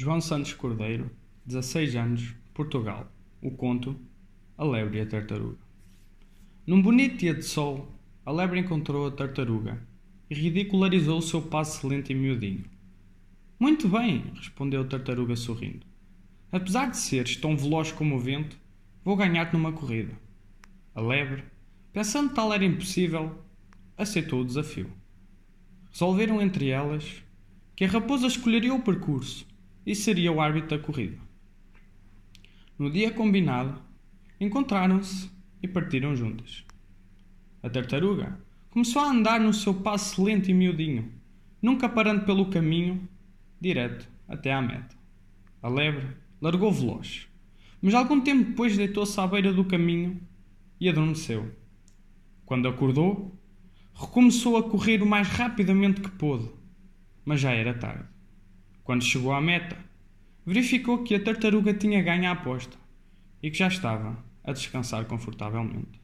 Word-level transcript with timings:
João 0.00 0.20
Santos 0.20 0.52
Cordeiro, 0.52 1.10
16 1.44 1.96
anos, 1.96 2.32
Portugal. 2.54 3.10
O 3.42 3.50
conto 3.50 3.96
A 4.56 4.62
Lebre 4.62 4.98
e 4.98 5.00
a 5.00 5.06
Tartaruga. 5.06 5.58
Num 6.64 6.80
bonito 6.80 7.16
dia 7.16 7.34
de 7.34 7.42
sol, 7.42 7.92
a 8.24 8.30
lebre 8.30 8.60
encontrou 8.60 9.08
a 9.08 9.10
tartaruga 9.10 9.84
e 10.30 10.36
ridicularizou 10.36 11.18
o 11.18 11.22
seu 11.22 11.42
passo 11.42 11.88
lento 11.88 12.12
e 12.12 12.14
miudinho. 12.14 12.64
Muito 13.58 13.88
bem, 13.88 14.22
respondeu 14.36 14.82
a 14.82 14.84
tartaruga 14.84 15.34
sorrindo. 15.34 15.84
Apesar 16.52 16.92
de 16.92 16.96
seres 16.96 17.34
tão 17.34 17.56
veloz 17.56 17.90
como 17.90 18.14
o 18.14 18.20
vento, 18.20 18.56
vou 19.04 19.16
ganhar-te 19.16 19.54
numa 19.54 19.72
corrida. 19.72 20.16
A 20.94 21.00
lebre, 21.00 21.42
pensando 21.92 22.28
que 22.28 22.36
tal 22.36 22.54
era 22.54 22.64
impossível, 22.64 23.36
aceitou 23.96 24.42
o 24.42 24.44
desafio. 24.44 24.92
Resolveram 25.90 26.40
entre 26.40 26.68
elas 26.68 27.20
que 27.74 27.84
a 27.84 27.88
raposa 27.88 28.28
escolheria 28.28 28.72
o 28.72 28.82
percurso 28.82 29.47
e 29.88 29.94
seria 29.94 30.30
o 30.30 30.38
árbitro 30.38 30.76
da 30.76 30.84
corrida. 30.84 31.16
No 32.78 32.90
dia 32.90 33.10
combinado, 33.10 33.80
encontraram-se 34.38 35.30
e 35.62 35.66
partiram 35.66 36.14
juntas. 36.14 36.62
A 37.62 37.70
tartaruga 37.70 38.38
começou 38.68 39.00
a 39.00 39.10
andar 39.10 39.40
no 39.40 39.54
seu 39.54 39.72
passo 39.72 40.22
lento 40.22 40.50
e 40.50 40.52
miudinho, 40.52 41.10
nunca 41.62 41.88
parando 41.88 42.26
pelo 42.26 42.50
caminho, 42.50 43.08
direto 43.58 44.06
até 44.28 44.52
à 44.52 44.60
meta. 44.60 44.94
A 45.62 45.70
lebre 45.70 46.06
largou 46.38 46.70
veloz, 46.70 47.26
mas 47.80 47.94
algum 47.94 48.20
tempo 48.20 48.50
depois 48.50 48.76
deitou-se 48.76 49.18
à 49.18 49.26
beira 49.26 49.54
do 49.54 49.64
caminho 49.64 50.20
e 50.78 50.86
adormeceu. 50.86 51.50
Quando 52.44 52.68
acordou, 52.68 53.34
recomeçou 53.94 54.58
a 54.58 54.62
correr 54.62 55.02
o 55.02 55.06
mais 55.06 55.28
rapidamente 55.28 56.02
que 56.02 56.10
pôde, 56.10 56.50
mas 57.24 57.40
já 57.40 57.52
era 57.52 57.72
tarde. 57.72 58.17
Quando 58.88 59.04
chegou 59.04 59.34
à 59.34 59.40
meta, 59.42 59.76
verificou 60.46 61.04
que 61.04 61.14
a 61.14 61.22
tartaruga 61.22 61.74
tinha 61.74 62.02
ganho 62.02 62.26
a 62.26 62.32
aposta 62.32 62.74
e 63.42 63.50
que 63.50 63.58
já 63.58 63.68
estava 63.68 64.16
a 64.42 64.50
descansar 64.50 65.04
confortavelmente. 65.04 66.00